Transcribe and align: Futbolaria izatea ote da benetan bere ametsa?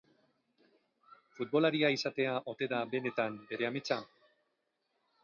Futbolaria 1.35 1.91
izatea 1.97 2.33
ote 2.53 2.71
da 2.73 2.79
benetan 2.95 3.37
bere 3.53 3.69
ametsa? 3.71 3.99